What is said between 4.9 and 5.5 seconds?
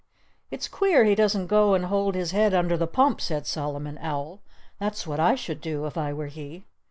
what I